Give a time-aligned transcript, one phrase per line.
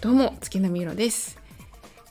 [0.00, 1.40] どうも月並みろです、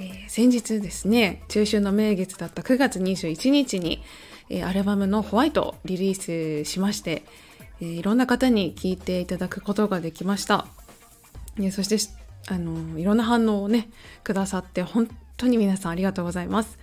[0.00, 4.02] えー、先日ですね中秋の名月だった9月21日に、
[4.50, 7.22] えー、アルバムのホワイトをリリースしまして、
[7.80, 10.66] えー、いろんな方に聴いていただくことができました、
[11.60, 11.98] えそして
[12.48, 13.88] あのいろんな反応をね
[14.24, 16.80] くださって本当に皆さんありがとうございます、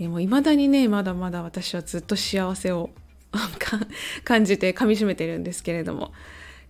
[0.00, 2.90] えもう未だにねまだまだ私はずっと幸せを
[4.24, 6.12] 感じて噛みしめてるんですけれども。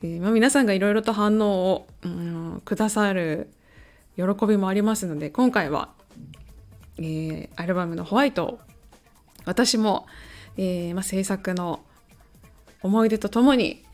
[0.03, 3.49] えー、まあ、皆さんがいろいろと反応を、うん、くださる
[4.17, 5.91] 喜びもありますので今回は、
[6.99, 8.61] えー、アルバムの「ホワイト」を
[9.45, 10.07] 私も、
[10.57, 11.81] えーまあ、制作の
[12.83, 13.85] 思い出とともに、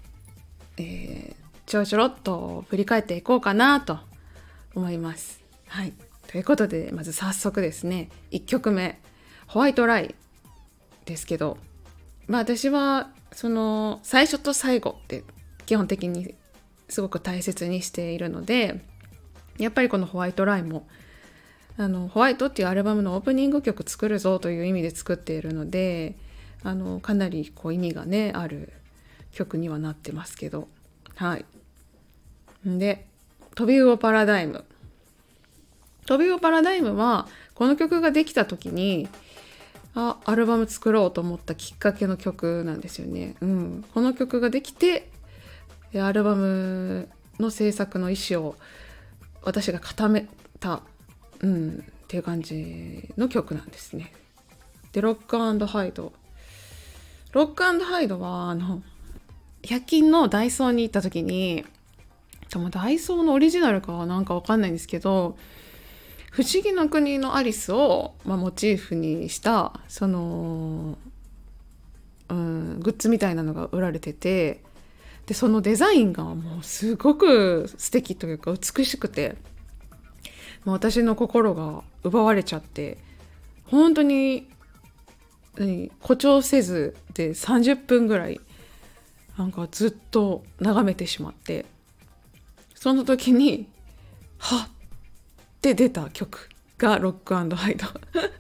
[0.78, 3.98] え、ちょろちょろっと振り返っていこうかなと
[4.74, 5.42] 思います。
[5.66, 5.92] はい、
[6.26, 8.98] ということでまず早速ですね1曲目
[9.46, 10.14] 「ホワイトライ」
[11.04, 11.58] ですけど、
[12.26, 15.24] まあ、私はその最初と最後って
[15.68, 16.34] 基本的に
[16.88, 18.80] すごく大切にしているので
[19.58, 20.88] やっぱりこの「ホワイトラインも」
[21.76, 26.16] あのホワイトっていうアルバムのオープニング曲作るぞという意味で作っているので
[26.62, 28.72] あのかなりこう意味がねある
[29.30, 30.68] 曲にはなってますけど。
[31.16, 31.44] はい。
[32.64, 33.04] で
[33.54, 34.64] 「トビウオパラダイム」
[36.06, 39.06] トビウオパラダイムはこの曲ができた時に
[39.94, 43.36] あアルバム作ろうと思ったきっかけの曲なんですよね。
[43.42, 45.10] うん、この曲ができて
[45.94, 47.08] アルバム
[47.40, 48.56] の制作の意思を
[49.42, 50.26] 私が固め
[50.60, 50.82] た、
[51.40, 54.12] うん、っていう感じの曲なんですね。
[54.92, 56.12] でロックハイド
[57.32, 58.82] ロックハイドはあの
[59.62, 61.64] 100均のダイソーに行った時に
[62.50, 65.36] でもダイソーのオリジナルかはなんかわかんないんですけど
[66.32, 70.96] 「不思議の国のアリスを」まあ、モチーフにしたその、
[72.30, 74.62] うん、グッズみたいなのが売られてて
[75.28, 79.36] でそのデザインがもうすごく素敵というか美しくて
[80.64, 82.98] もう私の心が奪われちゃって
[83.64, 84.48] 本当に
[86.00, 88.40] 誇張せずで30分ぐらい
[89.36, 91.66] なんかずっと眺めてしまって
[92.74, 93.68] その時に
[94.38, 94.68] はっ
[95.58, 97.86] って出た曲が Rock Hide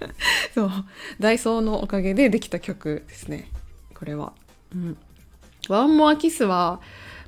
[0.54, 0.70] そう
[1.18, 3.50] ダイソーのおかげでできた曲ですね
[3.94, 4.32] これは。
[4.74, 4.96] うん
[5.72, 6.80] One More Kiss は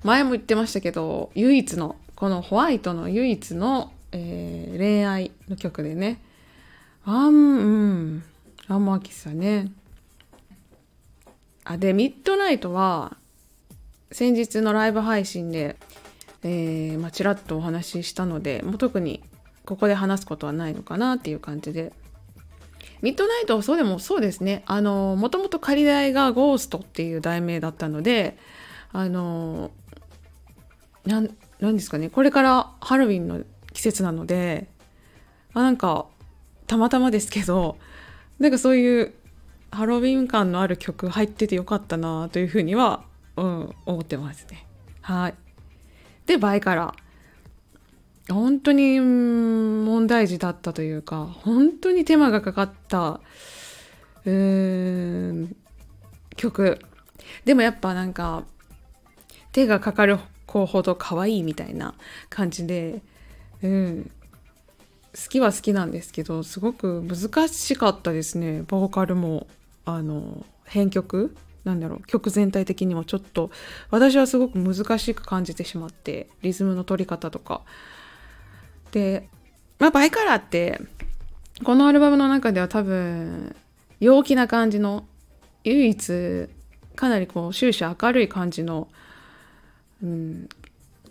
[0.02, 6.20] 前も言ってましたけど唯一のこのホワイトの唯一の、えー、恋愛の曲でね。
[7.04, 8.22] ワンうん。
[8.68, 9.72] One More Kiss はね。
[11.64, 13.16] あで Midnight は
[14.12, 15.76] 先日のライブ配信で、
[16.42, 19.22] えーまあ、ちらっとお話ししたのでもう特に
[19.64, 21.92] ここで話すことはないのかなっていう感じで
[23.02, 28.36] ミッドナイトそうでもそうですねあのもともと仮題がゴーストっていう題名だったので
[28.92, 29.70] あの
[31.06, 34.68] なんなんですかねこれからハロウィンの季節なので
[35.54, 36.06] あなんか
[36.66, 37.78] たまたまですけど
[38.38, 39.14] なんかそういう
[39.72, 43.04] ハロウィン感のある曲入っててよかったなというふうには、
[43.36, 44.66] うん、思ってますね。
[45.00, 45.34] はい。
[46.26, 47.09] で、バイカラー。
[48.28, 53.20] 本当に問題児だったというか本当に手間がかかった
[54.24, 55.56] うーん
[56.36, 56.78] 曲。
[57.44, 58.44] でもやっぱなんか
[59.52, 61.94] 手がかかる子ほど可愛いみたいな
[62.28, 63.02] 感じで、
[63.62, 64.10] うん、
[65.14, 68.62] 好きは好きなんですけどすごく難しかったですね。
[68.66, 69.46] ボーカルも
[69.84, 73.50] あの編曲なんだろう曲全体的にもちょっと
[73.90, 77.62] 私はすごく難しく感じてしまってリズムの取り方とか
[78.92, 79.28] で、
[79.78, 80.80] まあ、バイカラーって、
[81.64, 83.54] このアルバムの中では多分、
[84.00, 85.04] 陽気な感じの、
[85.64, 86.48] 唯一、
[86.96, 88.88] かなりこう終始明るい感じの、
[90.02, 90.48] うん、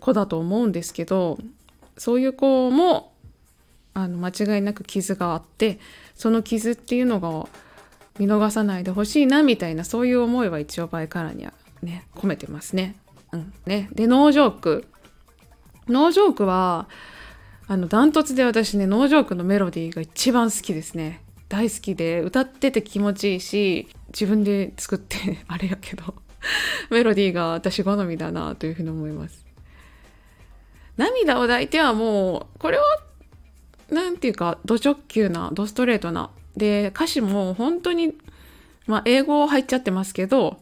[0.00, 1.38] 子だと思うんですけど、
[1.96, 3.12] そういう子も、
[3.94, 5.78] あの、間違いなく傷があって、
[6.14, 7.48] その傷っていうのが
[8.18, 11.52] 見逃さないでほしいな、みたいな、そういう思いは一応バイカラーには
[11.82, 12.96] ね、込めてますね。
[13.32, 13.52] うん。
[13.66, 13.88] ね。
[13.92, 14.84] で、ノージョーク。
[15.88, 16.88] ノージョークは、
[17.70, 21.22] あのダントツで私ね農場区のメロディーが一番好きですね。
[21.48, 26.16] 大好きで歌ってて気持ちいいし自分で作って あれやけど
[26.90, 29.46] メロディーが私好みだなというふうに思います。
[30.96, 32.84] 涙を抱いてはもうこれは
[33.88, 36.30] 何て言うかド直球なドストレートな。
[36.56, 38.14] で歌詞も本当に
[38.88, 40.60] まあ英語入っちゃってますけど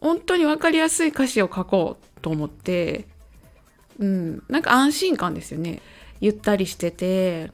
[0.00, 3.04] 本当に分かりやすい歌詞を書こうと思って
[3.98, 5.82] うんなんか安心感ですよね。
[6.20, 7.50] ゆったりしてて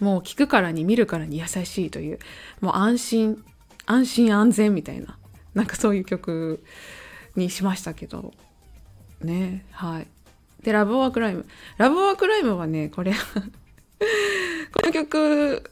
[0.00, 2.18] もう聞くからに見るからに優しいという
[2.60, 3.44] もう安心
[3.86, 5.18] 安心安全みたいな
[5.54, 6.62] なんかそういう曲
[7.36, 8.32] にしましたけど
[9.22, 10.06] ねはい。
[10.62, 11.46] でラブオアクライム
[11.76, 13.12] ラブオアクライムはねこれ
[14.72, 15.70] この曲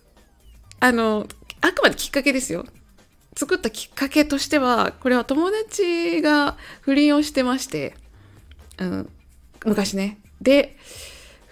[0.80, 1.26] あの
[1.60, 2.66] あくまできっかけですよ。
[3.36, 7.94] 作ったきっかけとしてはこれは友達が不倫をしてまして、
[8.78, 9.10] うん、
[9.64, 10.18] 昔ね。
[10.40, 10.76] で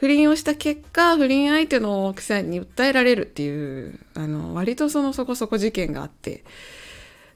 [0.00, 6.45] 不倫をした結果不倫相手の奥さんに訴えられるっていうあの割とそのそこそこ事件があって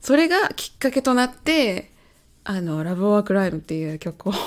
[0.00, 1.90] それがきっかけとなって
[2.44, 4.32] あの「ラブ・オア・クライム」っていう曲を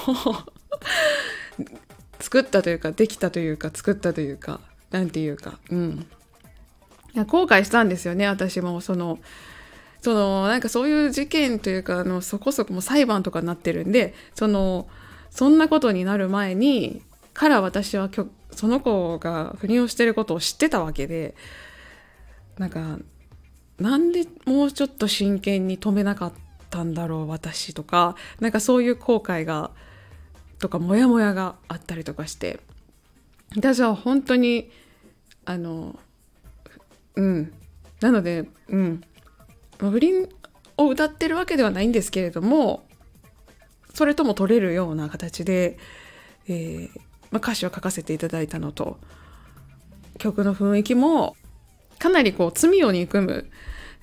[2.22, 6.08] 作ったというかできたというか作ったというかなんていうかうん。
[7.14, 8.82] いや後悔したんですよね私も。
[8.82, 9.20] その
[10.02, 14.88] そのなんかそういう事件というかあのそこそこも裁判とかになってるんでその
[15.32, 17.02] そんなことになる前に
[17.36, 18.10] から私は
[18.52, 21.36] その子が不倫をしてることを知ってたわけで
[22.58, 22.98] なんか
[23.78, 26.34] なんでもうちょっと真剣に止めなかっ
[26.70, 29.72] たんだろう私とかなんかそういう後悔が
[30.60, 32.60] とかモヤモヤがあったりとかして。
[33.56, 34.70] 私は本当に
[35.46, 36.00] あの
[37.16, 37.54] うん。
[38.02, 39.02] なのでうん。
[39.78, 40.30] 不倫
[40.78, 42.86] を歌ってるわけではないんですけれども
[43.94, 45.78] それとも取れるような形で、
[46.48, 47.02] えー
[47.36, 48.98] まあ、歌詞を書かせていただいたのと。
[50.18, 51.36] 曲の雰囲気も
[52.00, 53.52] かなりこう罪を憎む、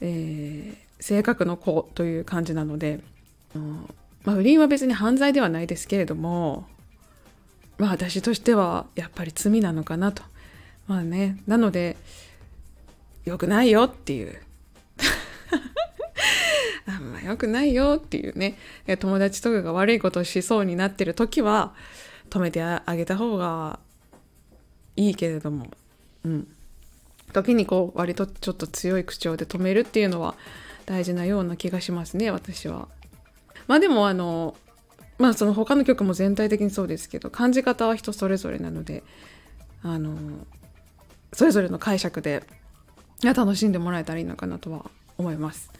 [0.02, 3.00] えー、性格の子という感じなので、
[3.54, 3.88] うん
[4.24, 6.66] まあ、不倫は別に犯罪ではないですけれども、
[7.78, 10.22] まあ、私としてはやっぱり罪なのかなと。
[10.86, 11.96] まあね、なので
[13.24, 14.38] 良くないよっていう。
[16.84, 18.58] あんま良くないよっていうね。
[18.98, 21.72] 友達とかが悪いことをしそうになってる時は
[22.32, 23.78] 止めてあげた方が
[24.96, 25.66] いいけれども
[26.24, 26.48] うん
[27.34, 30.34] 時にこう割とちょっと強い口調で止めるっていうのは
[30.86, 32.88] 大事なような気がしますね私は。
[33.68, 34.54] まあでもあの
[35.18, 39.02] まあその他の曲も全体的にそうですけど感じ方は人それぞれなので
[39.82, 40.16] あの
[41.32, 42.42] それぞれの解釈で
[43.22, 45.70] 楽しんでもらえたらいいのかなとは思います。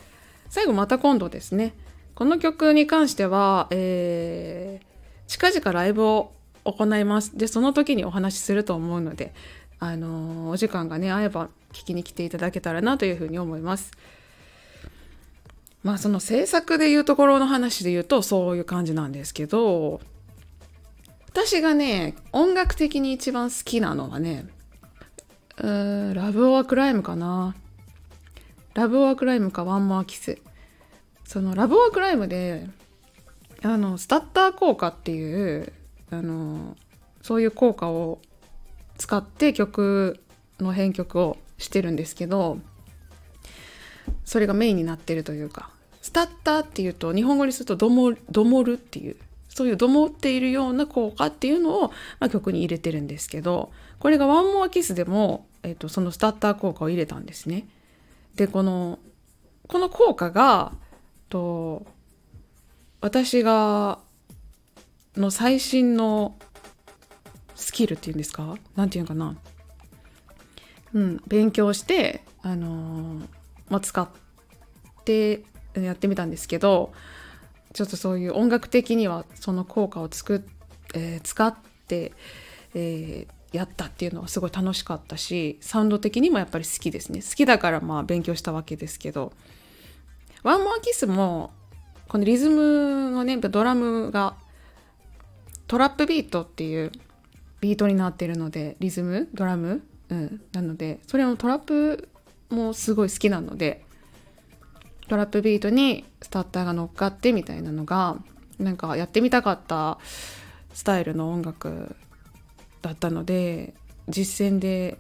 [0.49, 1.75] 最後また今度ですね
[2.15, 4.87] この曲に関しては、えー、
[5.27, 6.33] 近々ライブを
[6.65, 7.37] 行います。
[7.37, 9.35] でその時にお話しすると思うので
[9.79, 13.91] あのお時間がね合えば聞きに来ていただけたらなというふうに思います。
[15.83, 20.01] まあその制作でいうところの話で言うとそういう感じなんですけど
[21.29, 24.47] 私がね音楽的に一番好きなのはね
[25.59, 27.55] うーラブ・オア・クライムかな。
[28.75, 30.39] ラブ・オア・クライムかワン・モア・キス。
[31.25, 32.69] そのラブ・オア・クライムで
[33.63, 35.73] あのスタッター効果っていう
[36.13, 36.77] あの
[37.23, 38.21] そういう効果を
[38.99, 40.21] 使って曲
[40.61, 42.59] の編曲をしてるんですけど
[44.25, 45.71] それがメインになってるというか
[46.03, 49.17] スタッターっていうと日本語にするとドモドモるっていう
[49.49, 51.89] そういうドモっているような効果っていうのを、
[52.19, 57.67] まあ、曲に入れてるんですけどこれがワンモアキスでも、えーと、そのスタッター効果を入れたんですね。
[58.35, 58.99] でこの
[59.69, 60.73] この効果が
[61.29, 61.87] と
[63.01, 63.99] 私が
[65.17, 66.37] の最新の
[67.55, 68.57] スキルっていうんですか？
[68.77, 69.37] 何て言うのかな？
[70.95, 73.27] うん勉強してあのー、
[73.69, 74.09] まあ、使っ
[75.05, 75.45] て
[75.75, 76.93] やってみたんですけど
[77.73, 80.47] ちょっとそういう音楽的にはその効果をつく、
[80.95, 81.55] えー、使っ
[81.89, 82.13] て、
[82.75, 87.23] えー、やったっていうのはすごい楽しかったしサウンド的にもやっぱり好きですね。
[87.23, 89.33] 好きだからまあ勉強したわけですけど。
[90.43, 91.53] ワンモアキスも
[92.09, 94.35] このリズムのねドラムが
[95.73, 96.93] トラップビートっていう
[97.63, 102.11] ビートになってるのでリズムドラム、うん、なのでそれもトラップ
[102.51, 103.83] もすごい好きなので
[105.09, 108.19] トラップビートにスタッターが乗っかってみたいなのが
[108.59, 109.99] なんかやってみたかった
[110.75, 111.97] スタイルの音楽
[112.83, 113.73] だったので
[114.11, 114.99] 実践で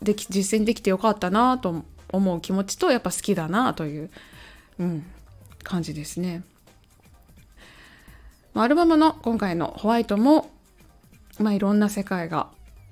[0.00, 4.10] でき実践できてよかったなと思う気持ちとやっぱ好きだなという、
[4.78, 5.04] うん、
[5.64, 6.44] 感じですね。
[8.54, 10.50] アルバムの今回の「ホワイトも」
[11.38, 12.50] まあ、いろんな世界が、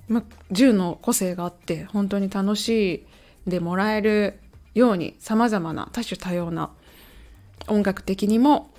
[0.08, 0.22] まあ、
[0.52, 3.06] 10の個性があって本当に楽し
[3.46, 4.38] んでもらえる
[4.74, 6.70] ようにさまざまな多種多様な
[7.66, 8.70] 音楽的にも、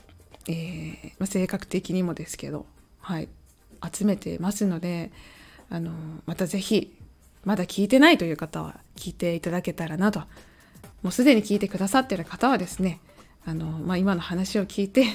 [0.47, 2.65] えーまあ、性格的にもですけど、
[2.99, 3.29] はい、
[3.91, 5.11] 集めてますので
[5.69, 5.91] あの
[6.25, 6.95] また是非
[7.45, 10.23] まだ聞いてないという方は聞いていただけたらなと。
[11.01, 12.99] もうすでに聞いてくださってる方はですね
[13.45, 15.05] あの、まあ、今の話を聞いて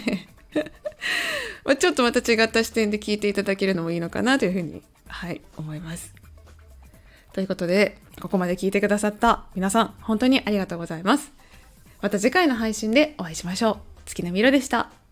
[1.65, 6.15] ま、ちょっとまた違った視点で聞いていただけるのもいいのかなというふうに、はい、思います。
[7.33, 11.33] ということで、ここまで聞いてくださった皆さん、本当にありがとうございます。
[12.01, 13.79] また次回の配信でお会いしましょう。
[14.05, 15.04] 月並みろでした。